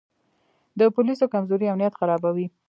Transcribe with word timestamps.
د 0.79 0.81
پولیسو 0.95 1.25
کمزوري 1.33 1.65
امنیت 1.69 1.93
خرابوي. 1.99 2.47